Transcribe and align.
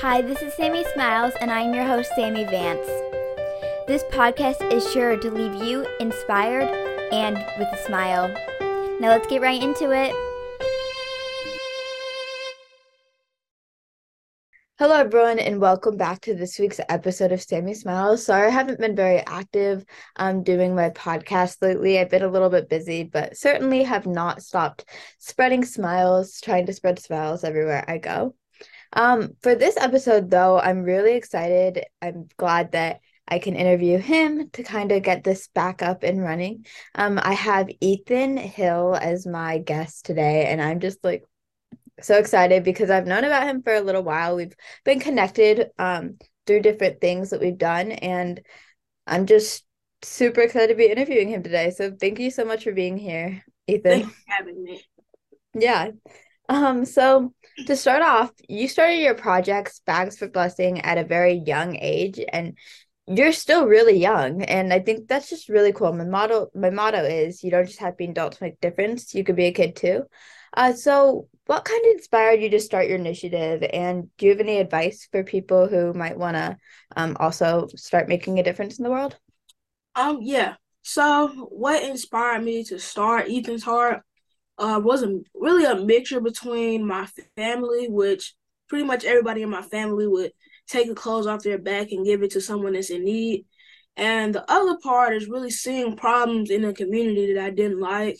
Hi, 0.00 0.22
this 0.22 0.42
is 0.42 0.54
Sammy 0.54 0.84
Smiles, 0.94 1.32
and 1.40 1.50
I'm 1.50 1.74
your 1.74 1.82
host, 1.82 2.12
Sammy 2.14 2.44
Vance. 2.44 2.86
This 3.88 4.04
podcast 4.04 4.72
is 4.72 4.88
sure 4.92 5.16
to 5.16 5.28
leave 5.28 5.60
you 5.60 5.84
inspired 5.98 6.68
and 7.12 7.34
with 7.58 7.66
a 7.72 7.84
smile. 7.84 8.28
Now 9.00 9.08
let's 9.08 9.26
get 9.26 9.42
right 9.42 9.60
into 9.60 9.90
it. 9.90 10.14
Hello, 14.78 14.94
everyone, 14.94 15.40
and 15.40 15.60
welcome 15.60 15.96
back 15.96 16.20
to 16.20 16.34
this 16.36 16.60
week's 16.60 16.78
episode 16.88 17.32
of 17.32 17.42
Sammy 17.42 17.74
Smiles. 17.74 18.24
Sorry, 18.24 18.46
I 18.46 18.50
haven't 18.50 18.78
been 18.78 18.94
very 18.94 19.18
active 19.26 19.84
um, 20.14 20.44
doing 20.44 20.76
my 20.76 20.90
podcast 20.90 21.60
lately. 21.60 21.98
I've 21.98 22.08
been 22.08 22.22
a 22.22 22.28
little 22.28 22.50
bit 22.50 22.68
busy, 22.68 23.02
but 23.02 23.36
certainly 23.36 23.82
have 23.82 24.06
not 24.06 24.44
stopped 24.44 24.84
spreading 25.18 25.64
smiles, 25.64 26.40
trying 26.40 26.66
to 26.66 26.72
spread 26.72 27.00
smiles 27.00 27.42
everywhere 27.42 27.84
I 27.88 27.98
go. 27.98 28.36
Um, 28.92 29.34
for 29.42 29.54
this 29.54 29.76
episode, 29.76 30.30
though, 30.30 30.58
I'm 30.58 30.82
really 30.82 31.14
excited. 31.14 31.84
I'm 32.00 32.28
glad 32.36 32.72
that 32.72 33.00
I 33.26 33.38
can 33.38 33.54
interview 33.54 33.98
him 33.98 34.48
to 34.50 34.62
kind 34.62 34.90
of 34.90 35.02
get 35.02 35.22
this 35.22 35.48
back 35.48 35.82
up 35.82 36.02
and 36.02 36.22
running. 36.22 36.64
Um, 36.94 37.20
I 37.22 37.34
have 37.34 37.68
Ethan 37.80 38.38
Hill 38.38 38.96
as 39.00 39.26
my 39.26 39.58
guest 39.58 40.06
today, 40.06 40.46
and 40.46 40.62
I'm 40.62 40.80
just 40.80 41.04
like 41.04 41.24
so 42.00 42.16
excited 42.16 42.64
because 42.64 42.90
I've 42.90 43.06
known 43.06 43.24
about 43.24 43.46
him 43.46 43.62
for 43.62 43.74
a 43.74 43.80
little 43.80 44.02
while. 44.02 44.36
We've 44.36 44.54
been 44.84 45.00
connected 45.00 45.68
um, 45.78 46.16
through 46.46 46.62
different 46.62 47.00
things 47.00 47.30
that 47.30 47.40
we've 47.40 47.58
done, 47.58 47.92
and 47.92 48.40
I'm 49.06 49.26
just 49.26 49.64
super 50.02 50.40
excited 50.40 50.68
to 50.68 50.74
be 50.74 50.86
interviewing 50.90 51.28
him 51.28 51.42
today. 51.42 51.70
So 51.70 51.90
thank 51.90 52.18
you 52.18 52.30
so 52.30 52.44
much 52.44 52.64
for 52.64 52.72
being 52.72 52.96
here, 52.96 53.44
Ethan. 53.66 54.02
Thanks 54.02 54.08
for 54.08 54.32
having 54.32 54.62
me. 54.62 54.82
Yeah. 55.54 55.90
Um, 56.48 56.84
so 56.84 57.32
to 57.66 57.76
start 57.76 58.02
off, 58.02 58.32
you 58.48 58.68
started 58.68 58.96
your 58.96 59.14
projects 59.14 59.80
Bags 59.80 60.16
for 60.16 60.28
Blessing 60.28 60.80
at 60.80 60.98
a 60.98 61.04
very 61.04 61.34
young 61.34 61.76
age 61.76 62.20
and 62.32 62.56
you're 63.06 63.32
still 63.32 63.66
really 63.66 63.98
young 63.98 64.42
and 64.42 64.72
I 64.72 64.80
think 64.80 65.08
that's 65.08 65.30
just 65.30 65.48
really 65.48 65.72
cool. 65.72 65.92
My 65.92 66.04
motto 66.04 66.50
my 66.54 66.70
motto 66.70 67.02
is 67.02 67.42
you 67.42 67.50
don't 67.50 67.66
just 67.66 67.78
have 67.80 67.94
to 67.94 67.96
be 67.96 68.04
an 68.04 68.10
adult 68.10 68.34
to 68.34 68.42
make 68.42 68.60
difference, 68.60 69.14
you 69.14 69.24
could 69.24 69.36
be 69.36 69.46
a 69.46 69.52
kid 69.52 69.76
too. 69.76 70.04
Uh 70.54 70.72
so 70.74 71.28
what 71.46 71.64
kind 71.64 71.84
of 71.86 71.92
inspired 71.92 72.42
you 72.42 72.50
to 72.50 72.60
start 72.60 72.86
your 72.86 72.98
initiative 72.98 73.62
and 73.72 74.14
do 74.18 74.26
you 74.26 74.32
have 74.32 74.40
any 74.40 74.58
advice 74.58 75.08
for 75.10 75.24
people 75.24 75.68
who 75.68 75.94
might 75.94 76.18
want 76.18 76.36
to 76.36 76.56
um 76.96 77.16
also 77.18 77.66
start 77.76 78.08
making 78.08 78.38
a 78.38 78.42
difference 78.42 78.78
in 78.78 78.84
the 78.84 78.90
world? 78.90 79.16
Um 79.94 80.18
yeah. 80.20 80.56
So 80.82 81.28
what 81.50 81.82
inspired 81.82 82.44
me 82.44 82.64
to 82.64 82.78
start 82.78 83.28
Ethan's 83.30 83.64
Heart 83.64 84.02
uh, 84.58 84.80
was 84.82 85.02
a 85.02 85.20
really 85.34 85.64
a 85.64 85.76
mixture 85.84 86.20
between 86.20 86.86
my 86.86 87.06
family, 87.36 87.88
which 87.88 88.34
pretty 88.68 88.84
much 88.84 89.04
everybody 89.04 89.42
in 89.42 89.50
my 89.50 89.62
family 89.62 90.06
would 90.06 90.32
take 90.66 90.88
the 90.88 90.94
clothes 90.94 91.26
off 91.26 91.42
their 91.42 91.58
back 91.58 91.90
and 91.90 92.04
give 92.04 92.22
it 92.22 92.32
to 92.32 92.40
someone 92.40 92.74
that's 92.74 92.90
in 92.90 93.04
need. 93.04 93.46
And 93.96 94.34
the 94.34 94.50
other 94.50 94.78
part 94.82 95.14
is 95.14 95.28
really 95.28 95.50
seeing 95.50 95.96
problems 95.96 96.50
in 96.50 96.62
the 96.62 96.72
community 96.72 97.34
that 97.34 97.44
I 97.44 97.50
didn't 97.50 97.80
like. 97.80 98.18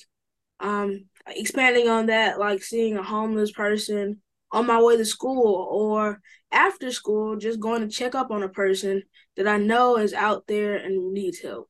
Um, 0.61 1.05
expanding 1.29 1.89
on 1.89 2.07
that, 2.07 2.39
like 2.39 2.63
seeing 2.63 2.97
a 2.97 3.03
homeless 3.03 3.53
person 3.53 4.21
on 4.51 4.67
my 4.67 4.81
way 4.81 4.97
to 4.97 5.05
school 5.05 5.69
or 5.71 6.21
after 6.51 6.91
school, 6.91 7.37
just 7.37 7.61
going 7.61 7.83
to 7.83 7.89
check 7.89 8.15
up 8.15 8.31
on 8.31 8.43
a 8.43 8.49
person 8.49 9.03
that 9.37 9.47
I 9.47 9.59
know 9.59 9.99
is 9.99 10.15
out 10.15 10.45
there 10.49 10.77
and 10.77 11.13
needs 11.13 11.41
help. 11.41 11.69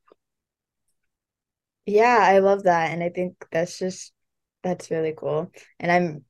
Yeah, 1.87 2.19
I 2.21 2.39
love 2.39 2.65
that. 2.65 2.93
And 2.93 3.03
I 3.03 3.09
think 3.09 3.35
that's 3.51 3.79
just 3.79 4.13
that's 4.63 4.91
really 4.91 5.15
cool. 5.17 5.51
And 5.81 5.91
I'm 5.91 6.25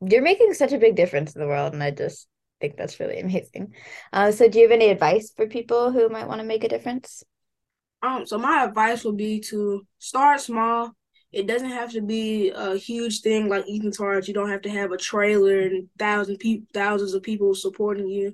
you're 0.00 0.22
making 0.22 0.54
such 0.54 0.72
a 0.72 0.78
big 0.78 0.96
difference 0.96 1.34
in 1.34 1.40
the 1.40 1.46
world 1.46 1.72
and 1.72 1.82
I 1.82 1.90
just 1.90 2.28
think 2.60 2.76
that's 2.76 3.00
really 3.00 3.20
amazing. 3.20 3.74
Uh, 4.12 4.32
so 4.32 4.48
do 4.48 4.58
you 4.58 4.64
have 4.64 4.72
any 4.72 4.88
advice 4.88 5.32
for 5.34 5.46
people 5.46 5.92
who 5.92 6.08
might 6.08 6.28
want 6.28 6.40
to 6.40 6.46
make 6.46 6.64
a 6.64 6.68
difference? 6.68 7.22
Um, 8.02 8.26
so 8.26 8.36
my 8.38 8.64
advice 8.64 9.04
would 9.04 9.16
be 9.16 9.40
to 9.40 9.86
start 9.98 10.40
small. 10.40 10.92
It 11.32 11.46
doesn't 11.46 11.70
have 11.70 11.90
to 11.92 12.02
be 12.02 12.50
a 12.50 12.76
huge 12.76 13.22
thing 13.22 13.48
like 13.48 13.64
Ethan's 13.68 13.96
Heart. 13.96 14.28
You 14.28 14.34
don't 14.34 14.50
have 14.50 14.62
to 14.62 14.70
have 14.70 14.92
a 14.92 14.96
trailer 14.96 15.60
and 15.60 15.88
thousand 15.98 16.36
people, 16.36 16.66
thousands 16.74 17.14
of 17.14 17.22
people 17.22 17.54
supporting 17.54 18.08
you. 18.08 18.32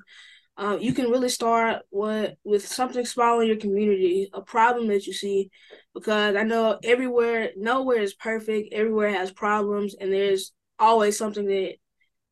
Um, 0.61 0.79
you 0.79 0.93
can 0.93 1.11
really 1.11 1.31
start 1.31 1.85
what 1.89 2.37
with 2.45 2.69
something 2.69 3.07
small 3.07 3.41
in 3.41 3.49
your 3.49 3.57
community, 3.57 4.29
a 4.35 4.43
problem 4.43 4.89
that 4.89 5.07
you 5.07 5.15
see, 5.15 5.51
because 5.95 6.37
I 6.37 6.43
know 6.43 6.79
everywhere, 6.85 7.53
nowhere 7.57 8.03
is 8.03 8.13
perfect. 8.13 8.75
Everywhere 8.75 9.09
has 9.11 9.33
problems, 9.33 9.95
and 9.99 10.13
there's 10.13 10.53
always 10.79 11.17
something 11.17 11.47
that 11.47 11.77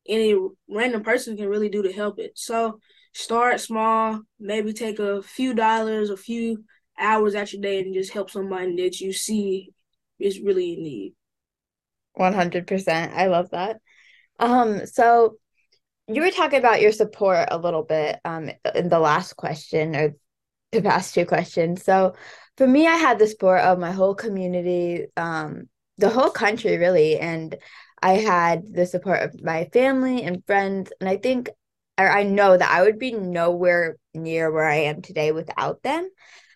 any 0.07 0.37
random 0.69 1.01
person 1.01 1.37
can 1.37 1.47
really 1.49 1.69
do 1.69 1.81
to 1.81 1.91
help 1.91 2.19
it. 2.19 2.33
So 2.35 2.79
start 3.13 3.59
small, 3.61 4.21
maybe 4.39 4.73
take 4.73 4.99
a 4.99 5.23
few 5.23 5.55
dollars, 5.55 6.11
a 6.11 6.17
few 6.17 6.63
hours 6.99 7.33
out 7.33 7.51
your 7.51 7.63
day, 7.63 7.79
and 7.79 7.95
just 7.95 8.13
help 8.13 8.29
somebody 8.29 8.75
that 8.83 9.01
you 9.01 9.11
see 9.11 9.71
is 10.19 10.39
really 10.39 10.73
in 10.73 10.83
need. 10.83 11.15
One 12.13 12.33
hundred 12.33 12.67
percent. 12.67 13.11
I 13.11 13.25
love 13.25 13.49
that. 13.51 13.81
Um, 14.37 14.85
so 14.85 15.37
you 16.09 16.21
were 16.21 16.31
talking 16.31 16.59
about 16.59 16.81
your 16.81 16.91
support 16.91 17.47
a 17.51 17.57
little 17.57 17.83
bit 17.83 18.19
um 18.25 18.49
in 18.75 18.89
the 18.89 18.99
last 18.99 19.33
question 19.33 19.95
or 19.95 20.15
the 20.71 20.81
past 20.81 21.13
two 21.13 21.25
questions. 21.25 21.83
So 21.83 22.15
for 22.57 22.67
me, 22.67 22.87
I 22.87 22.95
had 22.95 23.19
the 23.19 23.27
support 23.27 23.61
of 23.61 23.79
my 23.79 23.91
whole 23.91 24.15
community, 24.15 25.07
um, 25.17 25.69
the 25.97 26.09
whole 26.09 26.29
country 26.29 26.77
really, 26.77 27.17
and 27.17 27.55
I 28.01 28.13
had 28.13 28.73
the 28.73 28.85
support 28.85 29.21
of 29.21 29.41
my 29.43 29.69
family 29.73 30.23
and 30.23 30.45
friends. 30.45 30.91
And 30.99 31.09
I 31.09 31.17
think 31.17 31.49
I 31.97 32.23
know 32.23 32.55
that 32.55 32.69
I 32.69 32.83
would 32.83 32.99
be 32.99 33.11
nowhere 33.11 33.97
near 34.13 34.51
where 34.51 34.67
I 34.67 34.75
am 34.75 35.01
today 35.01 35.31
without 35.31 35.83
them. 35.83 36.09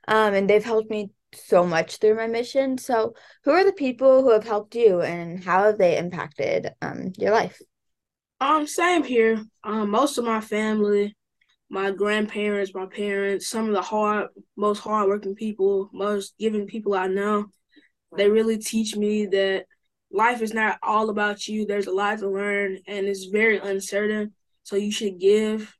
Um, 0.07 0.33
and 0.33 0.49
they've 0.49 0.63
helped 0.63 0.89
me 0.89 1.11
so 1.33 1.65
much 1.65 1.97
through 1.97 2.15
my 2.15 2.27
mission. 2.27 2.77
So, 2.77 3.15
who 3.43 3.51
are 3.51 3.63
the 3.63 3.73
people 3.73 4.21
who 4.21 4.31
have 4.31 4.43
helped 4.43 4.75
you, 4.75 5.01
and 5.01 5.43
how 5.43 5.63
have 5.63 5.77
they 5.77 5.97
impacted 5.97 6.71
um, 6.81 7.13
your 7.17 7.31
life? 7.31 7.59
Um, 8.39 8.67
same 8.67 9.03
here. 9.03 9.43
Um, 9.63 9.89
most 9.89 10.17
of 10.17 10.25
my 10.25 10.41
family, 10.41 11.15
my 11.69 11.91
grandparents, 11.91 12.73
my 12.73 12.85
parents, 12.85 13.47
some 13.47 13.67
of 13.67 13.73
the 13.73 13.81
hard, 13.81 14.27
most 14.55 14.79
hardworking 14.79 15.35
people, 15.35 15.89
most 15.93 16.35
giving 16.37 16.67
people 16.67 16.93
I 16.93 17.07
know, 17.07 17.45
they 18.15 18.29
really 18.29 18.57
teach 18.57 18.95
me 18.95 19.25
that 19.27 19.65
life 20.11 20.41
is 20.41 20.53
not 20.53 20.77
all 20.83 21.09
about 21.09 21.47
you. 21.47 21.65
There's 21.65 21.87
a 21.87 21.91
lot 21.91 22.19
to 22.19 22.29
learn, 22.29 22.79
and 22.87 23.07
it's 23.07 23.25
very 23.25 23.57
uncertain. 23.57 24.33
So 24.63 24.75
you 24.75 24.91
should 24.91 25.19
give 25.19 25.75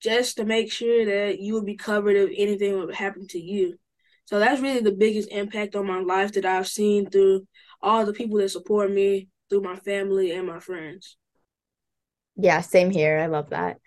just 0.00 0.36
to 0.36 0.44
make 0.44 0.72
sure 0.72 1.04
that 1.06 1.38
you 1.38 1.54
will 1.54 1.64
be 1.64 1.76
covered 1.76 2.16
if 2.16 2.30
anything 2.36 2.78
would 2.78 2.94
happen 2.94 3.26
to 3.28 3.38
you. 3.38 3.78
So 4.24 4.38
that's 4.38 4.60
really 4.60 4.80
the 4.80 4.92
biggest 4.92 5.30
impact 5.30 5.76
on 5.76 5.86
my 5.86 6.00
life 6.00 6.32
that 6.32 6.44
I've 6.44 6.66
seen 6.66 7.08
through 7.08 7.46
all 7.80 8.04
the 8.04 8.12
people 8.12 8.38
that 8.38 8.50
support 8.50 8.90
me, 8.90 9.28
through 9.48 9.62
my 9.62 9.76
family 9.76 10.32
and 10.32 10.46
my 10.46 10.58
friends. 10.58 11.16
Yeah, 12.36 12.60
same 12.60 12.90
here. 12.90 13.18
I 13.18 13.26
love 13.26 13.50
that. 13.50 13.78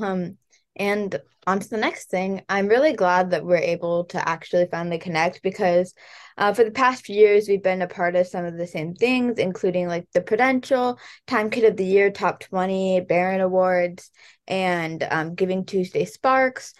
Um, 0.00 0.36
and 0.76 1.20
on 1.46 1.58
to 1.60 1.68
the 1.68 1.76
next 1.76 2.10
thing. 2.10 2.42
I'm 2.48 2.68
really 2.68 2.92
glad 2.92 3.30
that 3.30 3.44
we're 3.44 3.56
able 3.56 4.04
to 4.06 4.28
actually 4.28 4.66
finally 4.70 4.98
connect 4.98 5.42
because 5.42 5.94
uh, 6.38 6.52
for 6.52 6.64
the 6.64 6.70
past 6.70 7.04
few 7.04 7.16
years, 7.16 7.48
we've 7.48 7.62
been 7.62 7.82
a 7.82 7.88
part 7.88 8.14
of 8.14 8.26
some 8.26 8.44
of 8.44 8.56
the 8.56 8.66
same 8.66 8.94
things, 8.94 9.38
including 9.38 9.88
like 9.88 10.06
the 10.12 10.20
Prudential, 10.20 10.98
Time 11.26 11.50
Kid 11.50 11.64
of 11.64 11.76
the 11.76 11.84
Year, 11.84 12.10
Top 12.10 12.40
20, 12.40 13.00
Barron 13.00 13.40
Awards, 13.40 14.10
and 14.46 15.06
um, 15.10 15.34
Giving 15.34 15.64
Tuesday 15.64 16.04
Sparks. 16.04 16.72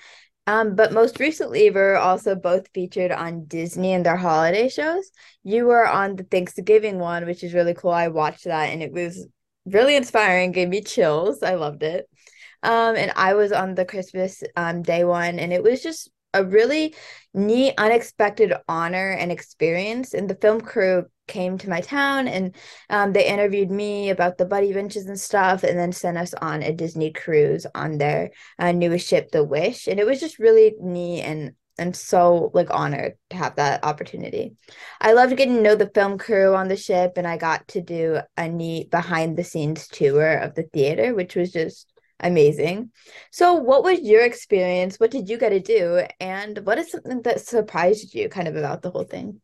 Um, 0.47 0.75
but 0.75 0.92
most 0.92 1.20
recently, 1.20 1.70
we're 1.70 1.97
also 1.97 2.34
both 2.34 2.69
featured 2.75 3.12
on 3.12 3.44
Disney 3.47 3.92
and 3.92 4.04
their 4.04 4.16
holiday 4.16 4.69
shows. 4.69 5.10
You 5.42 5.66
were 5.66 5.86
on 5.86 6.16
the 6.16 6.25
Thanksgiving 6.25 6.98
one, 6.98 7.26
which 7.26 7.44
is 7.44 7.54
really 7.54 7.75
cool. 7.75 7.91
I 7.91 8.09
watched 8.09 8.44
that 8.44 8.70
and 8.70 8.82
it 8.82 8.92
was 8.92 9.26
really 9.65 9.97
inspiring, 9.97 10.53
gave 10.53 10.69
me 10.69 10.82
chills. 10.82 11.43
I 11.43 11.54
loved 11.54 11.82
it. 11.82 12.09
Um, 12.62 12.97
and 12.97 13.12
I 13.16 13.34
was 13.34 13.53
on 13.53 13.74
the 13.74 13.84
Christmas 13.84 14.42
um 14.57 14.83
day 14.83 15.04
one, 15.04 15.39
and 15.39 15.53
it 15.53 15.62
was 15.62 15.83
just 15.83 16.10
a 16.34 16.45
really 16.45 16.95
neat, 17.34 17.74
unexpected 17.78 18.53
honor 18.68 19.10
and 19.10 19.33
experience. 19.33 20.15
And 20.15 20.28
the 20.28 20.36
film 20.36 20.60
crew 20.60 21.07
came 21.27 21.59
to 21.59 21.71
my 21.71 21.80
town 21.80 22.27
and 22.27 22.57
um, 22.89 23.12
they 23.12 23.27
interviewed 23.27 23.71
me 23.71 24.10
about 24.10 24.36
the 24.36 24.45
Buddy 24.45 24.72
Benches 24.72 25.07
and 25.07 25.18
stuff, 25.18 25.65
and 25.65 25.78
then 25.78 25.92
sent 25.92 26.18
us 26.18 26.34
on 26.34 26.63
a 26.63 26.72
Disney 26.72 27.13
cruise 27.13 27.66
on 27.74 27.98
their 27.98 28.30
uh, 28.59 28.72
newest 28.72 29.09
ship, 29.09 29.30
The 29.30 29.45
Wish. 29.45 29.86
And 29.86 29.98
it 29.98 30.06
was 30.06 30.21
just 30.21 30.39
really 30.39 30.74
neat 30.80 31.22
and 31.22 31.53
I'm 31.78 31.94
so 31.94 32.50
like 32.54 32.68
honored 32.70 33.14
to 33.30 33.36
have 33.36 33.56
that 33.56 33.84
opportunity. 33.84 34.56
I 35.00 35.12
loved 35.12 35.36
getting 35.36 35.56
to 35.56 35.62
know 35.62 35.76
the 35.76 35.90
film 35.94 36.18
crew 36.18 36.54
on 36.54 36.68
the 36.68 36.76
ship, 36.76 37.12
and 37.16 37.26
I 37.26 37.36
got 37.36 37.66
to 37.68 37.80
do 37.80 38.18
a 38.36 38.48
neat 38.48 38.90
behind 38.90 39.36
the 39.36 39.44
scenes 39.44 39.88
tour 39.88 40.38
of 40.38 40.54
the 40.54 40.64
theater, 40.64 41.14
which 41.14 41.36
was 41.36 41.52
just 41.52 41.90
amazing. 42.20 42.90
So, 43.30 43.54
what 43.54 43.82
was 43.82 44.00
your 44.00 44.24
experience? 44.24 44.96
What 44.96 45.10
did 45.10 45.28
you 45.28 45.38
get 45.38 45.50
to 45.50 45.60
do? 45.60 46.06
And 46.20 46.58
what 46.64 46.78
is 46.78 46.90
something 46.90 47.22
that 47.22 47.40
surprised 47.40 48.14
you 48.14 48.28
kind 48.28 48.48
of 48.48 48.56
about 48.56 48.82
the 48.82 48.90
whole 48.90 49.04
thing? 49.04 49.40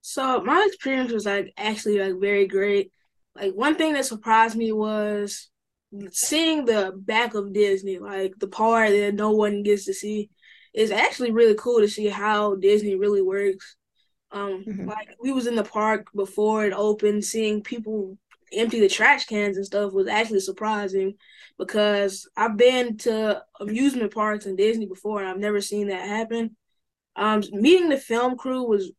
So, 0.00 0.42
my 0.42 0.64
experience 0.66 1.12
was 1.12 1.26
like 1.26 1.52
actually 1.56 1.98
like 1.98 2.20
very 2.20 2.46
great. 2.46 2.92
Like, 3.34 3.52
one 3.52 3.74
thing 3.74 3.92
that 3.92 4.06
surprised 4.06 4.56
me 4.56 4.72
was 4.72 5.50
seeing 6.10 6.64
the 6.64 6.92
back 6.96 7.34
of 7.34 7.52
Disney, 7.52 7.98
like 7.98 8.34
the 8.38 8.48
part 8.48 8.90
that 8.90 9.14
no 9.14 9.30
one 9.32 9.62
gets 9.62 9.84
to 9.86 9.94
see, 9.94 10.30
is 10.76 10.90
actually 10.90 11.32
really 11.32 11.54
cool 11.58 11.80
to 11.80 11.88
see 11.88 12.06
how 12.06 12.54
Disney 12.54 12.94
really 12.94 13.22
works. 13.22 13.76
Um, 14.30 14.64
mm-hmm. 14.66 14.88
like 14.88 15.16
we 15.20 15.32
was 15.32 15.46
in 15.46 15.56
the 15.56 15.64
park 15.64 16.08
before 16.14 16.66
it 16.66 16.74
opened, 16.74 17.24
seeing 17.24 17.62
people 17.62 18.18
empty 18.52 18.78
the 18.78 18.88
trash 18.88 19.26
cans 19.26 19.56
and 19.56 19.66
stuff 19.66 19.92
was 19.92 20.06
actually 20.06 20.40
surprising 20.40 21.14
because 21.58 22.28
I've 22.36 22.56
been 22.56 22.98
to 22.98 23.42
amusement 23.58 24.14
parks 24.14 24.46
and 24.46 24.56
Disney 24.56 24.86
before 24.86 25.20
and 25.20 25.28
I've 25.28 25.38
never 25.38 25.60
seen 25.60 25.88
that 25.88 26.06
happen. 26.06 26.56
Um, 27.16 27.42
meeting 27.50 27.88
the 27.88 27.96
film 27.96 28.36
crew 28.36 28.64
was 28.64 28.92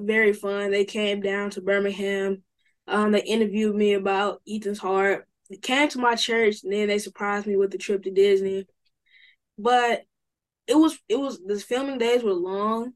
very 0.00 0.32
fun. 0.32 0.70
They 0.70 0.84
came 0.84 1.20
down 1.20 1.50
to 1.50 1.60
Birmingham. 1.60 2.42
Um, 2.86 3.10
they 3.10 3.22
interviewed 3.22 3.74
me 3.74 3.94
about 3.94 4.40
Ethan's 4.48 4.78
Heart. 4.78 5.26
They 5.50 5.56
came 5.56 5.88
to 5.88 5.98
my 5.98 6.14
church 6.14 6.62
and 6.62 6.72
then 6.72 6.88
they 6.88 6.98
surprised 6.98 7.46
me 7.46 7.56
with 7.56 7.72
the 7.72 7.78
trip 7.78 8.04
to 8.04 8.10
Disney. 8.10 8.66
But 9.58 10.04
it 10.66 10.76
was 10.76 10.98
it 11.08 11.16
was 11.16 11.40
the 11.44 11.58
filming 11.60 11.98
days 11.98 12.22
were 12.22 12.32
long, 12.34 12.94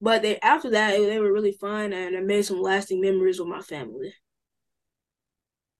but 0.00 0.22
they 0.22 0.38
after 0.40 0.70
that 0.70 0.98
they 0.98 1.18
were 1.20 1.32
really 1.32 1.52
fun 1.52 1.92
and 1.92 2.16
I 2.16 2.20
made 2.20 2.44
some 2.44 2.60
lasting 2.62 3.00
memories 3.00 3.38
with 3.40 3.48
my 3.48 3.62
family. 3.62 4.14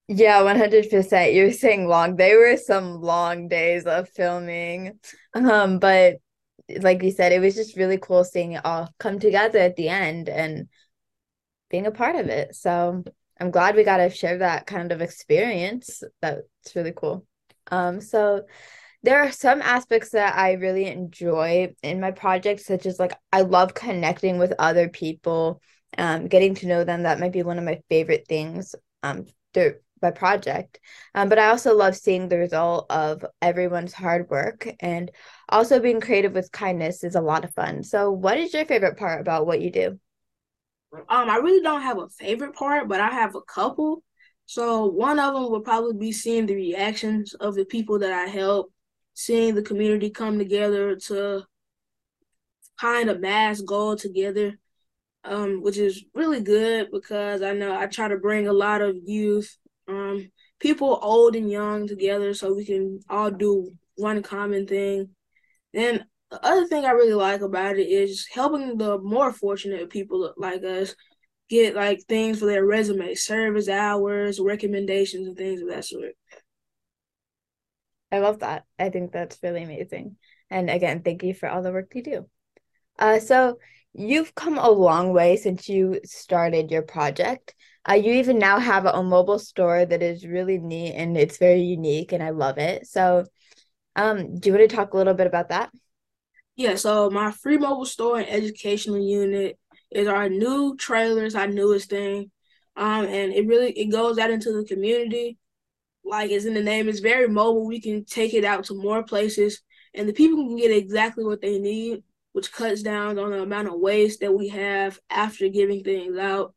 Yeah, 0.08 0.42
100%. 0.42 1.32
You're 1.32 1.52
saying 1.52 1.88
long. 1.88 2.16
They 2.16 2.34
were 2.36 2.56
some 2.56 3.00
long 3.00 3.48
days 3.48 3.86
of 3.86 4.08
filming. 4.10 5.00
Um, 5.34 5.78
but 5.80 6.16
like 6.80 7.02
you 7.02 7.10
said, 7.10 7.32
it 7.32 7.40
was 7.40 7.54
just 7.54 7.76
really 7.76 7.98
cool 7.98 8.24
seeing 8.24 8.52
it 8.52 8.64
all 8.64 8.88
come 8.98 9.18
together 9.18 9.58
at 9.58 9.76
the 9.76 9.88
end 9.88 10.28
and 10.28 10.68
being 11.70 11.86
a 11.86 11.90
part 11.90 12.16
of 12.16 12.28
it. 12.28 12.54
So 12.54 13.04
I'm 13.40 13.50
glad 13.50 13.76
we 13.76 13.84
got 13.84 13.98
to 13.98 14.10
share 14.10 14.38
that 14.38 14.66
kind 14.66 14.92
of 14.92 15.00
experience. 15.00 16.02
That's 16.22 16.74
really 16.74 16.92
cool. 16.92 17.26
Um, 17.70 18.00
so 18.00 18.42
there 19.06 19.22
are 19.22 19.32
some 19.32 19.62
aspects 19.62 20.10
that 20.10 20.36
I 20.36 20.52
really 20.52 20.86
enjoy 20.86 21.74
in 21.82 22.00
my 22.00 22.10
project, 22.10 22.60
such 22.60 22.86
as 22.86 22.98
like 22.98 23.14
I 23.32 23.40
love 23.42 23.74
connecting 23.74 24.38
with 24.38 24.52
other 24.58 24.88
people, 24.88 25.62
um, 25.96 26.26
getting 26.28 26.54
to 26.56 26.66
know 26.66 26.84
them. 26.84 27.04
That 27.04 27.20
might 27.20 27.32
be 27.32 27.42
one 27.42 27.58
of 27.58 27.64
my 27.64 27.80
favorite 27.88 28.26
things. 28.28 28.74
Um, 29.02 29.26
through 29.56 29.76
my 30.02 30.10
project. 30.10 30.78
Um, 31.14 31.30
but 31.30 31.38
I 31.38 31.48
also 31.48 31.74
love 31.74 31.96
seeing 31.96 32.28
the 32.28 32.36
result 32.36 32.86
of 32.90 33.24
everyone's 33.40 33.94
hard 33.94 34.28
work 34.28 34.68
and 34.80 35.10
also 35.48 35.80
being 35.80 36.00
creative 36.00 36.34
with 36.34 36.52
kindness 36.52 37.02
is 37.02 37.14
a 37.14 37.20
lot 37.22 37.44
of 37.44 37.54
fun. 37.54 37.82
So, 37.82 38.10
what 38.10 38.38
is 38.38 38.52
your 38.52 38.66
favorite 38.66 38.98
part 38.98 39.22
about 39.22 39.46
what 39.46 39.62
you 39.62 39.70
do? 39.70 39.98
Um, 40.92 41.30
I 41.30 41.36
really 41.36 41.62
don't 41.62 41.82
have 41.82 41.98
a 41.98 42.08
favorite 42.08 42.54
part, 42.54 42.88
but 42.88 43.00
I 43.00 43.08
have 43.08 43.34
a 43.34 43.40
couple. 43.42 44.02
So, 44.44 44.86
one 44.86 45.18
of 45.18 45.32
them 45.32 45.50
would 45.50 45.64
probably 45.64 45.94
be 45.94 46.12
seeing 46.12 46.44
the 46.44 46.54
reactions 46.54 47.32
of 47.34 47.54
the 47.54 47.64
people 47.64 47.98
that 48.00 48.12
I 48.12 48.26
help, 48.26 48.70
seeing 49.16 49.54
the 49.54 49.62
community 49.62 50.10
come 50.10 50.38
together 50.38 50.94
to 50.94 51.42
find 52.78 53.08
a 53.10 53.18
mass 53.18 53.60
goal 53.62 53.96
together. 53.96 54.58
Um, 55.24 55.60
which 55.60 55.76
is 55.76 56.04
really 56.14 56.40
good 56.40 56.92
because 56.92 57.42
I 57.42 57.52
know 57.52 57.76
I 57.76 57.86
try 57.86 58.06
to 58.06 58.16
bring 58.16 58.46
a 58.46 58.52
lot 58.52 58.80
of 58.80 58.94
youth 59.04 59.58
um, 59.88 60.30
people 60.60 60.98
old 61.02 61.34
and 61.34 61.50
young 61.50 61.88
together 61.88 62.32
so 62.32 62.54
we 62.54 62.64
can 62.64 63.00
all 63.08 63.32
do 63.32 63.72
one 63.96 64.22
common 64.22 64.68
thing. 64.68 65.10
Then 65.72 66.04
the 66.30 66.44
other 66.44 66.66
thing 66.66 66.84
I 66.84 66.90
really 66.90 67.14
like 67.14 67.40
about 67.40 67.76
it 67.76 67.88
is 67.88 68.28
helping 68.32 68.78
the 68.78 68.98
more 68.98 69.32
fortunate 69.32 69.90
people 69.90 70.32
like 70.36 70.62
us 70.62 70.94
get 71.48 71.74
like 71.74 72.02
things 72.02 72.38
for 72.38 72.46
their 72.46 72.64
resume, 72.64 73.14
service 73.14 73.68
hours, 73.68 74.40
recommendations, 74.40 75.26
and 75.26 75.36
things 75.36 75.60
of 75.60 75.68
that 75.68 75.84
sort. 75.84 76.12
I 78.12 78.18
love 78.18 78.40
that. 78.40 78.64
I 78.78 78.90
think 78.90 79.12
that's 79.12 79.38
really 79.42 79.62
amazing. 79.62 80.16
And 80.50 80.70
again, 80.70 81.02
thank 81.02 81.22
you 81.22 81.34
for 81.34 81.48
all 81.48 81.62
the 81.62 81.72
work 81.72 81.92
you 81.94 82.02
do. 82.02 82.28
Uh, 82.98 83.18
so 83.18 83.58
you've 83.92 84.34
come 84.34 84.58
a 84.58 84.70
long 84.70 85.12
way 85.12 85.36
since 85.36 85.68
you 85.68 86.00
started 86.04 86.70
your 86.70 86.82
project. 86.82 87.54
Uh, 87.88 87.94
you 87.94 88.14
even 88.14 88.38
now 88.38 88.58
have 88.58 88.84
a, 88.84 89.02
mobile 89.02 89.38
store 89.38 89.86
that 89.86 90.02
is 90.02 90.26
really 90.26 90.58
neat 90.58 90.94
and 90.94 91.16
it's 91.16 91.38
very 91.38 91.60
unique 91.60 92.12
and 92.12 92.22
I 92.22 92.30
love 92.30 92.58
it. 92.58 92.86
So, 92.86 93.24
um, 93.94 94.38
do 94.38 94.48
you 94.48 94.56
want 94.56 94.68
to 94.68 94.76
talk 94.76 94.92
a 94.92 94.96
little 94.96 95.14
bit 95.14 95.26
about 95.26 95.50
that? 95.50 95.70
Yeah, 96.56 96.74
so 96.74 97.10
my 97.10 97.30
free 97.30 97.58
mobile 97.58 97.84
store 97.84 98.18
and 98.18 98.28
educational 98.28 98.98
unit 98.98 99.58
is 99.90 100.08
our 100.08 100.28
new 100.28 100.76
trailers, 100.76 101.34
our 101.34 101.46
newest 101.46 101.90
thing. 101.90 102.30
Um, 102.76 103.06
and 103.06 103.32
it 103.32 103.46
really 103.46 103.72
it 103.72 103.86
goes 103.86 104.18
out 104.18 104.30
into 104.30 104.52
the 104.52 104.64
community. 104.64 105.38
Like 106.06 106.30
it's 106.30 106.44
in 106.44 106.54
the 106.54 106.62
name, 106.62 106.88
it's 106.88 107.00
very 107.00 107.28
mobile. 107.28 107.66
We 107.66 107.80
can 107.80 108.04
take 108.04 108.34
it 108.34 108.44
out 108.44 108.64
to 108.64 108.74
more 108.74 109.02
places 109.02 109.60
and 109.94 110.08
the 110.08 110.12
people 110.12 110.38
can 110.38 110.56
get 110.56 110.70
exactly 110.70 111.24
what 111.24 111.40
they 111.40 111.58
need, 111.58 112.02
which 112.32 112.52
cuts 112.52 112.82
down 112.82 113.18
on 113.18 113.30
the 113.30 113.42
amount 113.42 113.68
of 113.68 113.80
waste 113.80 114.20
that 114.20 114.34
we 114.34 114.48
have 114.48 115.00
after 115.10 115.48
giving 115.48 115.82
things 115.82 116.16
out 116.16 116.54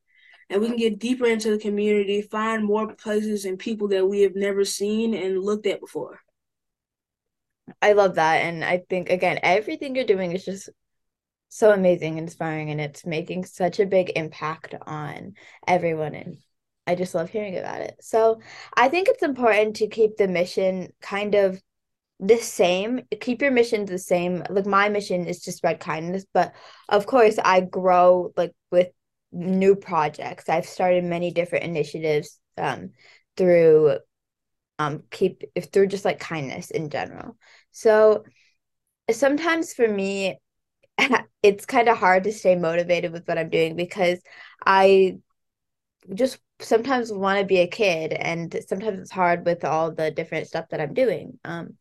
and 0.49 0.61
we 0.61 0.67
can 0.67 0.77
get 0.77 0.99
deeper 0.99 1.25
into 1.25 1.51
the 1.51 1.59
community, 1.59 2.21
find 2.21 2.65
more 2.65 2.93
places 2.95 3.45
and 3.45 3.59
people 3.59 3.87
that 3.89 4.07
we 4.07 4.21
have 4.21 4.35
never 4.35 4.65
seen 4.65 5.13
and 5.13 5.43
looked 5.43 5.67
at 5.67 5.79
before. 5.79 6.19
I 7.81 7.93
love 7.93 8.15
that. 8.15 8.37
And 8.37 8.65
I 8.65 8.83
think, 8.89 9.09
again, 9.09 9.39
everything 9.43 9.95
you're 9.95 10.05
doing 10.05 10.31
is 10.31 10.45
just 10.45 10.69
so 11.49 11.71
amazing 11.71 12.17
inspiring, 12.17 12.71
and 12.71 12.81
it's 12.81 13.05
making 13.05 13.45
such 13.45 13.79
a 13.79 13.85
big 13.85 14.11
impact 14.15 14.75
on 14.85 15.33
everyone. 15.67 16.15
And 16.15 16.37
I 16.89 16.95
just 16.95 17.15
love 17.15 17.29
hearing 17.29 17.57
about 17.57 17.81
it. 17.81 17.95
So 18.01 18.39
I 18.75 18.89
think 18.89 19.07
it's 19.07 19.23
important 19.23 19.77
to 19.77 19.87
keep 19.87 20.17
the 20.17 20.27
mission 20.27 20.91
kind 21.01 21.35
of 21.35 21.61
the 22.21 22.35
same 22.37 22.99
keep 23.21 23.41
your 23.41 23.49
mission 23.49 23.85
the 23.85 23.97
same 23.97 24.43
like 24.49 24.65
my 24.65 24.89
mission 24.89 25.25
is 25.25 25.39
to 25.39 25.53
spread 25.53 25.79
kindness 25.79 26.25
but 26.33 26.53
of 26.89 27.05
course 27.05 27.39
i 27.45 27.61
grow 27.61 28.33
like 28.35 28.51
with 28.71 28.89
new 29.31 29.75
projects. 29.75 30.49
I've 30.49 30.65
started 30.65 31.03
many 31.03 31.31
different 31.31 31.65
initiatives 31.65 32.39
um, 32.57 32.91
through 33.37 33.97
um 34.77 35.03
keep 35.11 35.43
if 35.55 35.65
through 35.65 35.87
just 35.87 36.05
like 36.05 36.19
kindness 36.19 36.71
in 36.71 36.89
general. 36.89 37.37
So 37.71 38.23
sometimes 39.11 39.73
for 39.73 39.87
me 39.87 40.39
it's 41.43 41.65
kind 41.65 41.89
of 41.89 41.97
hard 41.97 42.25
to 42.25 42.33
stay 42.33 42.55
motivated 42.55 43.11
with 43.11 43.27
what 43.27 43.37
I'm 43.37 43.49
doing 43.49 43.75
because 43.75 44.19
I 44.65 45.19
just 46.13 46.39
sometimes 46.59 47.11
want 47.11 47.39
to 47.39 47.45
be 47.45 47.59
a 47.59 47.67
kid 47.67 48.13
and 48.13 48.55
sometimes 48.67 48.99
it's 48.99 49.11
hard 49.11 49.45
with 49.45 49.63
all 49.63 49.91
the 49.91 50.11
different 50.11 50.47
stuff 50.47 50.65
that 50.69 50.81
I'm 50.81 50.93
doing. 50.93 51.39
Um 51.43 51.77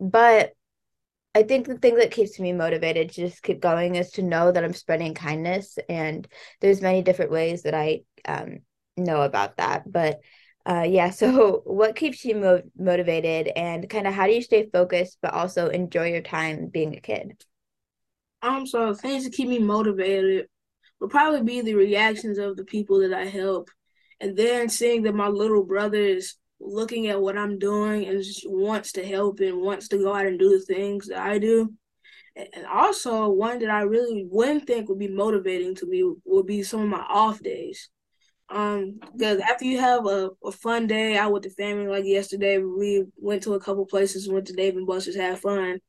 but 0.00 0.52
I 1.34 1.42
think 1.42 1.66
the 1.66 1.78
thing 1.78 1.96
that 1.96 2.10
keeps 2.10 2.40
me 2.40 2.52
motivated 2.52 3.10
to 3.10 3.28
just 3.28 3.42
keep 3.42 3.60
going 3.60 3.94
is 3.94 4.10
to 4.12 4.22
know 4.22 4.50
that 4.50 4.64
I'm 4.64 4.72
spreading 4.72 5.14
kindness, 5.14 5.78
and 5.88 6.26
there's 6.60 6.80
many 6.82 7.02
different 7.02 7.30
ways 7.30 7.62
that 7.62 7.74
I 7.74 8.00
um, 8.24 8.58
know 8.96 9.22
about 9.22 9.58
that. 9.58 9.90
But 9.90 10.20
uh, 10.66 10.86
yeah, 10.88 11.10
so 11.10 11.62
what 11.64 11.96
keeps 11.96 12.24
you 12.24 12.34
mo- 12.34 12.62
motivated, 12.76 13.52
and 13.54 13.88
kind 13.88 14.06
of 14.06 14.14
how 14.14 14.26
do 14.26 14.32
you 14.32 14.42
stay 14.42 14.68
focused 14.72 15.18
but 15.22 15.34
also 15.34 15.68
enjoy 15.68 16.10
your 16.10 16.22
time 16.22 16.66
being 16.66 16.96
a 16.96 17.00
kid? 17.00 17.44
Um, 18.42 18.66
so 18.66 18.94
things 18.94 19.24
that 19.24 19.32
keep 19.32 19.48
me 19.48 19.58
motivated 19.58 20.48
would 21.00 21.10
probably 21.10 21.42
be 21.42 21.60
the 21.60 21.74
reactions 21.74 22.38
of 22.38 22.56
the 22.56 22.64
people 22.64 23.00
that 23.00 23.12
I 23.12 23.24
help, 23.26 23.70
and 24.20 24.36
then 24.36 24.68
seeing 24.68 25.02
that 25.02 25.14
my 25.14 25.28
little 25.28 25.64
brother 25.64 25.98
is 25.98 26.34
looking 26.60 27.06
at 27.06 27.20
what 27.20 27.38
I'm 27.38 27.58
doing 27.58 28.06
and 28.06 28.24
wants 28.46 28.92
to 28.92 29.06
help 29.06 29.40
and 29.40 29.60
wants 29.60 29.88
to 29.88 29.98
go 29.98 30.12
out 30.12 30.26
and 30.26 30.38
do 30.38 30.50
the 30.50 30.74
things 30.74 31.06
that 31.06 31.18
I 31.18 31.38
do. 31.38 31.72
And 32.36 32.66
also, 32.66 33.28
one 33.30 33.58
that 33.60 33.70
I 33.70 33.82
really 33.82 34.26
wouldn't 34.30 34.66
think 34.66 34.88
would 34.88 34.98
be 34.98 35.08
motivating 35.08 35.74
to 35.76 35.86
me 35.86 36.08
would 36.24 36.46
be 36.46 36.62
some 36.62 36.82
of 36.82 36.88
my 36.88 37.04
off 37.08 37.40
days. 37.42 37.88
Um, 38.48 38.98
because 39.12 39.40
after 39.40 39.64
you 39.64 39.78
have 39.78 40.06
a, 40.06 40.30
a 40.44 40.52
fun 40.52 40.86
day 40.86 41.16
out 41.16 41.32
with 41.32 41.42
the 41.42 41.50
family, 41.50 41.86
like 41.86 42.04
yesterday, 42.04 42.58
we 42.58 43.04
went 43.16 43.42
to 43.42 43.54
a 43.54 43.60
couple 43.60 43.84
places, 43.86 44.28
went 44.28 44.46
to 44.46 44.52
Dave 44.52 44.76
and 44.76 44.86
Buster's, 44.86 45.16
had 45.16 45.38
fun. 45.38 45.80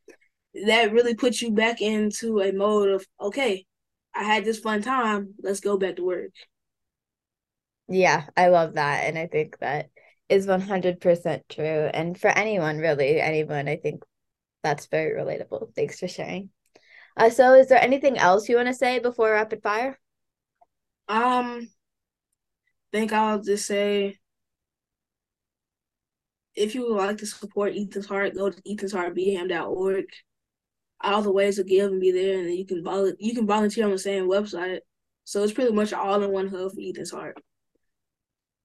That 0.65 0.91
really 0.91 1.15
puts 1.15 1.41
you 1.41 1.51
back 1.51 1.81
into 1.81 2.41
a 2.41 2.51
mode 2.51 2.89
of, 2.89 3.05
okay, 3.21 3.65
I 4.15 4.23
had 4.23 4.45
this 4.45 4.59
fun 4.59 4.81
time, 4.81 5.35
let's 5.41 5.59
go 5.59 5.77
back 5.77 5.97
to 5.97 6.03
work. 6.03 6.31
Yeah, 7.87 8.25
I 8.37 8.47
love 8.47 8.75
that. 8.75 9.05
And 9.05 9.17
I 9.17 9.27
think 9.27 9.57
that 9.59 9.89
is 10.27 10.45
100% 10.45 11.41
true. 11.49 11.89
And 11.93 12.19
for 12.19 12.29
anyone, 12.29 12.77
really, 12.77 13.19
anyone, 13.19 13.67
I 13.67 13.77
think 13.77 14.03
that's 14.63 14.85
very 14.87 15.19
relatable. 15.19 15.73
Thanks 15.75 15.99
for 15.99 16.07
sharing. 16.07 16.49
Uh, 17.17 17.29
so, 17.29 17.53
is 17.53 17.67
there 17.67 17.81
anything 17.81 18.17
else 18.17 18.47
you 18.47 18.55
want 18.55 18.67
to 18.67 18.73
say 18.73 18.99
before 18.99 19.31
rapid 19.31 19.61
fire? 19.63 19.99
Um, 21.07 21.67
think 22.91 23.11
I'll 23.11 23.41
just 23.41 23.65
say 23.65 24.17
if 26.55 26.75
you 26.75 26.83
would 26.83 26.97
like 26.97 27.17
to 27.17 27.25
support 27.25 27.73
Ethan's 27.75 28.05
Heart, 28.05 28.35
go 28.35 28.49
to 28.49 28.61
ethansheartbham.org. 28.61 30.05
All 31.01 31.21
the 31.21 31.31
ways 31.31 31.55
to 31.55 31.63
give 31.63 31.91
and 31.91 32.01
be 32.01 32.11
there, 32.11 32.39
and 32.39 32.53
you 32.53 32.65
can 32.65 32.83
vol- 32.83 33.13
you 33.19 33.33
can 33.33 33.47
volunteer 33.47 33.85
on 33.85 33.91
the 33.91 33.99
same 33.99 34.25
website. 34.25 34.79
So 35.23 35.43
it's 35.43 35.53
pretty 35.53 35.71
much 35.71 35.93
all 35.93 36.21
in 36.23 36.31
one 36.31 36.49
hub 36.49 36.73
for 36.73 36.81
Ethan's 36.81 37.11
Heart. 37.11 37.37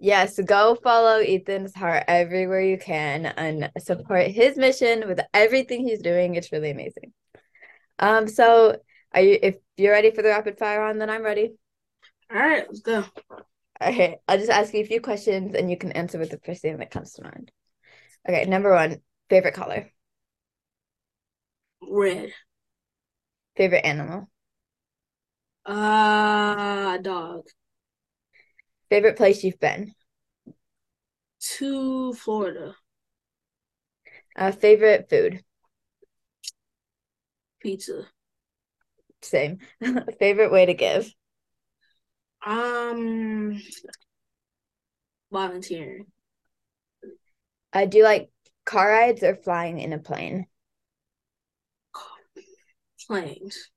Yes, 0.00 0.38
go 0.38 0.76
follow 0.82 1.18
Ethan's 1.18 1.74
heart 1.74 2.04
everywhere 2.08 2.60
you 2.60 2.76
can 2.76 3.26
and 3.26 3.70
support 3.78 4.26
his 4.26 4.56
mission 4.56 5.04
with 5.06 5.20
everything 5.32 5.86
he's 5.86 6.02
doing. 6.02 6.34
It's 6.34 6.52
really 6.52 6.70
amazing. 6.70 7.12
Um, 7.98 8.28
so 8.28 8.76
are 9.12 9.20
you 9.20 9.38
if 9.40 9.56
you're 9.76 9.92
ready 9.92 10.10
for 10.10 10.22
the 10.22 10.28
rapid 10.28 10.58
fire 10.58 10.82
on, 10.82 10.98
then 10.98 11.10
I'm 11.10 11.22
ready. 11.22 11.54
All 12.30 12.40
right, 12.40 12.64
let's 12.66 12.80
go. 12.80 13.04
Okay, 13.80 14.18
I'll 14.26 14.38
just 14.38 14.50
ask 14.50 14.74
you 14.74 14.80
a 14.80 14.86
few 14.86 15.00
questions 15.00 15.54
and 15.54 15.70
you 15.70 15.76
can 15.76 15.92
answer 15.92 16.18
with 16.18 16.30
the 16.30 16.40
first 16.44 16.62
thing 16.62 16.76
that 16.78 16.90
comes 16.90 17.12
to 17.14 17.22
mind. 17.22 17.50
Okay, 18.28 18.44
number 18.46 18.72
one, 18.72 19.00
favorite 19.30 19.54
color, 19.54 19.90
Red. 21.88 22.32
favorite 23.56 23.84
animal, 23.84 24.28
Uh, 25.66 26.96
dog. 27.02 27.48
favorite 28.88 29.16
place 29.16 29.44
you've 29.44 29.60
been, 29.60 29.94
To 31.38 32.12
Florida. 32.14 32.74
uh, 34.36 34.52
favorite 34.52 35.08
food, 35.08 35.42
Pizza. 37.58 38.12
same, 39.22 39.58
favorite 40.18 40.52
way 40.52 40.66
to 40.66 40.74
give, 40.74 41.12
Um, 42.46 43.58
volunteering. 45.30 46.06
uh, 47.72 47.84
do 47.86 47.98
you 47.98 48.04
like 48.04 48.30
car 48.64 48.88
rides 48.88 49.22
or 49.22 49.34
flying 49.34 49.78
in 49.78 49.92
a 49.92 49.98
plane? 49.98 50.46
Planes. 53.06 53.70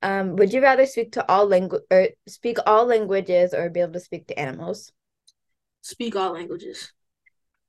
Um, 0.00 0.36
would 0.36 0.52
you 0.52 0.62
rather 0.62 0.86
speak 0.86 1.12
to 1.12 1.28
all 1.30 1.46
language 1.46 1.82
or 1.90 2.08
speak 2.26 2.58
all 2.66 2.86
languages 2.86 3.52
or 3.52 3.68
be 3.68 3.80
able 3.80 3.94
to 3.94 4.00
speak 4.00 4.28
to 4.28 4.38
animals? 4.38 4.92
Speak 5.80 6.14
all 6.14 6.32
languages. 6.32 6.92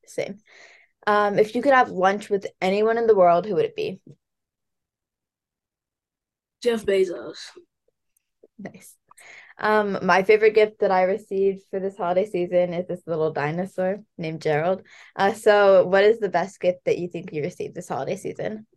Same. 0.06 0.40
Um, 1.08 1.40
if 1.40 1.56
you 1.56 1.62
could 1.62 1.74
have 1.74 1.90
lunch 1.90 2.30
with 2.30 2.46
anyone 2.62 2.98
in 2.98 3.08
the 3.08 3.16
world, 3.16 3.46
who 3.46 3.56
would 3.56 3.66
it 3.66 3.76
be? 3.76 4.00
Jeff 6.62 6.86
Bezos. 6.86 7.38
Nice. 8.58 8.96
Um, 9.58 10.00
my 10.04 10.24
favorite 10.24 10.56
gift 10.56 10.80
that 10.80 10.92
I 10.92 11.04
received 11.04 11.64
for 11.70 11.80
this 11.80 11.98
holiday 11.98 12.26
season 12.26 12.74
is 12.74 12.88
this 12.88 13.02
little 13.06 13.32
dinosaur 13.32 14.00
named 14.18 14.42
Gerald. 14.42 14.84
Uh, 15.16 15.34
so 15.34 15.86
what 15.86 16.04
is 16.04 16.20
the 16.20 16.30
best 16.30 16.60
gift 16.60 16.86
that 16.86 16.98
you 16.98 17.08
think 17.10 17.34
you 17.34 17.42
received 17.42 17.76
this 17.76 17.90
holiday 17.90 18.16
season? 18.16 18.68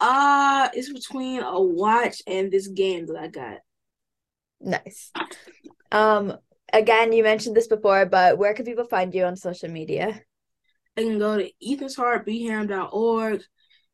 Uh, 0.00 0.68
it's 0.72 0.92
between 0.92 1.42
a 1.42 1.60
watch 1.60 2.22
and 2.26 2.50
this 2.50 2.68
game 2.68 3.06
that 3.06 3.16
I 3.16 3.28
got. 3.28 3.58
Nice. 4.60 5.12
Um, 5.90 6.34
again, 6.72 7.12
you 7.12 7.22
mentioned 7.22 7.56
this 7.56 7.66
before, 7.66 8.06
but 8.06 8.38
where 8.38 8.54
can 8.54 8.64
people 8.64 8.86
find 8.86 9.14
you 9.14 9.24
on 9.24 9.36
social 9.36 9.70
media? 9.70 10.20
They 10.96 11.04
can 11.04 11.18
go 11.18 11.38
to 11.38 11.50
ethansheartbham.org 11.64 13.42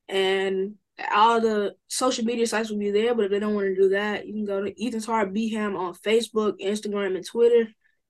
and 0.09 0.75
all 1.15 1.41
the 1.41 1.75
social 1.89 2.25
media 2.25 2.47
sites 2.47 2.71
will 2.71 2.79
be 2.79 2.91
there. 2.91 3.15
But 3.15 3.27
if 3.27 3.31
they 3.31 3.39
don't 3.39 3.55
want 3.55 3.67
to 3.67 3.75
do 3.75 3.89
that, 3.91 4.27
you 4.27 4.33
can 4.33 4.45
go 4.45 4.63
to 4.63 4.87
Ethan's 4.87 5.07
Heart 5.07 5.33
Bham 5.33 5.77
on 5.77 5.95
Facebook, 5.95 6.61
Instagram, 6.61 7.17
and 7.17 7.27
Twitter. 7.27 7.69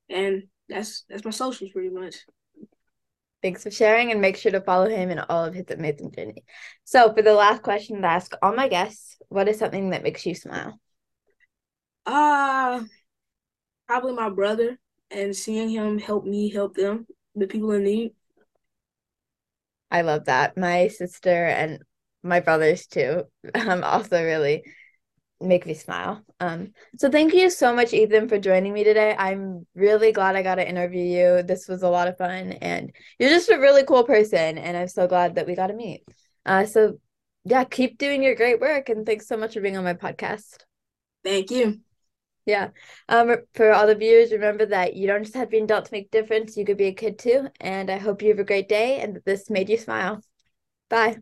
And 0.08 0.44
that's 0.68 1.04
that's 1.08 1.24
my 1.24 1.30
socials 1.30 1.72
pretty 1.72 1.90
much. 1.90 2.16
Thanks 3.44 3.62
for 3.62 3.70
sharing 3.70 4.10
and 4.10 4.22
make 4.22 4.38
sure 4.38 4.52
to 4.52 4.62
follow 4.62 4.88
him 4.88 5.10
in 5.10 5.18
all 5.18 5.44
of 5.44 5.52
his 5.52 5.66
amazing 5.68 6.12
journey. 6.12 6.44
So, 6.84 7.12
for 7.12 7.20
the 7.20 7.34
last 7.34 7.62
question 7.62 8.00
to 8.00 8.08
ask 8.08 8.32
all 8.40 8.54
my 8.54 8.68
guests, 8.68 9.18
what 9.28 9.48
is 9.48 9.58
something 9.58 9.90
that 9.90 10.02
makes 10.02 10.24
you 10.24 10.34
smile? 10.34 10.80
Uh 12.06 12.84
probably 13.86 14.14
my 14.14 14.30
brother 14.30 14.78
and 15.10 15.36
seeing 15.36 15.68
him 15.68 15.98
help 15.98 16.24
me 16.24 16.48
help 16.48 16.74
them, 16.74 17.06
the 17.34 17.46
people 17.46 17.72
in 17.72 17.84
need. 17.84 18.12
I 19.90 20.00
love 20.00 20.24
that. 20.24 20.56
My 20.56 20.88
sister 20.88 21.44
and 21.44 21.82
my 22.22 22.40
brothers 22.40 22.86
too 22.86 23.24
um 23.54 23.84
also 23.84 24.24
really 24.24 24.64
make 25.40 25.66
me 25.66 25.74
smile. 25.74 26.22
Um 26.40 26.72
so 26.96 27.10
thank 27.10 27.34
you 27.34 27.50
so 27.50 27.74
much 27.74 27.92
Ethan 27.92 28.28
for 28.28 28.38
joining 28.38 28.72
me 28.72 28.84
today. 28.84 29.14
I'm 29.18 29.66
really 29.74 30.12
glad 30.12 30.36
I 30.36 30.42
got 30.42 30.56
to 30.56 30.68
interview 30.68 31.02
you. 31.02 31.42
This 31.42 31.68
was 31.68 31.82
a 31.82 31.88
lot 31.88 32.08
of 32.08 32.16
fun 32.16 32.52
and 32.52 32.92
you're 33.18 33.30
just 33.30 33.50
a 33.50 33.58
really 33.58 33.84
cool 33.84 34.04
person 34.04 34.58
and 34.58 34.76
I'm 34.76 34.88
so 34.88 35.06
glad 35.06 35.34
that 35.34 35.46
we 35.46 35.54
got 35.54 35.68
to 35.68 35.74
meet. 35.74 36.04
Uh 36.46 36.66
so 36.66 36.98
yeah, 37.44 37.64
keep 37.64 37.98
doing 37.98 38.22
your 38.22 38.34
great 38.34 38.60
work 38.60 38.88
and 38.88 39.04
thanks 39.04 39.28
so 39.28 39.36
much 39.36 39.54
for 39.54 39.60
being 39.60 39.76
on 39.76 39.84
my 39.84 39.94
podcast. 39.94 40.58
Thank 41.22 41.50
you. 41.50 41.80
Yeah. 42.46 42.68
Um, 43.08 43.36
for 43.54 43.72
all 43.72 43.86
the 43.86 43.94
viewers, 43.94 44.32
remember 44.32 44.66
that 44.66 44.94
you 44.94 45.06
don't 45.06 45.22
just 45.22 45.34
have 45.34 45.48
to 45.48 45.50
be 45.50 45.58
an 45.58 45.64
adult 45.64 45.86
to 45.86 45.92
make 45.92 46.06
a 46.06 46.10
difference. 46.10 46.56
You 46.56 46.64
could 46.64 46.76
be 46.76 46.86
a 46.86 46.92
kid 46.92 47.18
too. 47.18 47.48
And 47.60 47.90
I 47.90 47.96
hope 47.96 48.22
you 48.22 48.28
have 48.28 48.38
a 48.38 48.44
great 48.44 48.68
day 48.68 49.00
and 49.00 49.16
that 49.16 49.24
this 49.24 49.48
made 49.50 49.70
you 49.70 49.78
smile. 49.78 50.22
Bye. 50.90 51.18